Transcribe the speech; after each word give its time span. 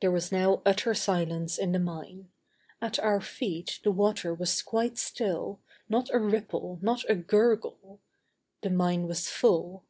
There 0.00 0.10
was 0.10 0.32
now 0.32 0.62
utter 0.64 0.94
silence 0.94 1.58
in 1.58 1.72
the 1.72 1.78
mine. 1.78 2.30
At 2.80 2.98
our 2.98 3.20
feet 3.20 3.78
the 3.84 3.90
water 3.90 4.32
was 4.32 4.62
quite 4.62 4.96
still, 4.96 5.60
not 5.86 6.08
a 6.14 6.18
ripple, 6.18 6.78
not 6.80 7.04
a 7.10 7.14
gurgle. 7.14 8.00
The 8.62 8.70
mine 8.70 9.06
was 9.06 9.28
full. 9.28 9.84